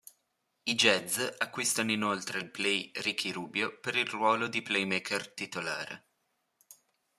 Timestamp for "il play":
2.39-2.89